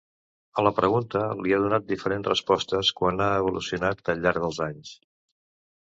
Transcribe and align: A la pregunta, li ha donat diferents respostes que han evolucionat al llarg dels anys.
A 0.59 0.63
la 0.67 0.71
pregunta, 0.77 1.21
li 1.47 1.53
ha 1.57 1.59
donat 1.65 1.85
diferents 1.91 2.29
respostes 2.31 2.91
que 3.01 3.09
han 3.11 3.21
evolucionat 3.29 4.13
al 4.15 4.25
llarg 4.25 4.45
dels 4.47 4.63
anys. 4.71 4.99